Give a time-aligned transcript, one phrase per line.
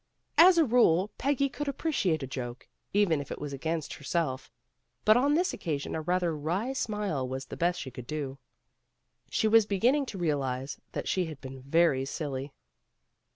[0.39, 4.49] As a rule Peggy could appreciate a joke, even if it was against herself,
[5.05, 8.39] but on this occasion a rather wry smile was the best she could do.
[9.29, 12.51] She was beginning to realize that she had been very silly.